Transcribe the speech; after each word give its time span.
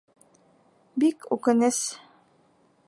—Бик 1.03 1.29
үкенес. 1.37 1.85